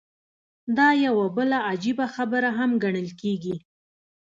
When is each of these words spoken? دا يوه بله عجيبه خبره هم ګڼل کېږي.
دا 0.77 0.89
يوه 1.05 1.25
بله 1.37 1.55
عجيبه 1.67 2.05
خبره 2.15 2.49
هم 2.57 2.71
ګڼل 2.83 3.09
کېږي. 3.21 3.55